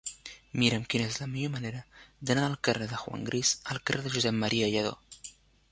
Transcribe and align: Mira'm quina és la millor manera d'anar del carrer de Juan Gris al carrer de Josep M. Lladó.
Mira'm 0.61 0.87
quina 0.93 1.09
és 1.09 1.19
la 1.23 1.27
millor 1.33 1.51
manera 1.57 1.83
d'anar 2.29 2.47
del 2.47 2.57
carrer 2.69 2.89
de 2.95 3.03
Juan 3.03 3.29
Gris 3.29 3.53
al 3.75 3.83
carrer 3.91 4.07
de 4.09 4.15
Josep 4.19 4.39
M. 4.39 4.53
Lladó. 4.77 4.97